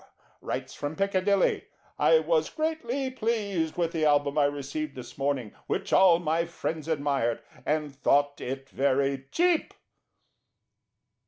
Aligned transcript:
writes 0.41 0.73
from 0.73 0.95
Piccadilly: 0.95 1.65
"I 1.99 2.17
was 2.17 2.49
greatly 2.49 3.11
pleased 3.11 3.77
with 3.77 3.91
the 3.91 4.03
Album 4.03 4.35
I 4.35 4.45
received 4.45 4.95
this 4.95 5.15
morning, 5.15 5.53
which 5.67 5.93
all 5.93 6.17
my 6.17 6.45
friends 6.45 6.87
admired, 6.87 7.43
and 7.67 7.95
thought 7.95 8.41
it 8.41 8.67
very 8.71 9.27
cheap." 9.31 9.75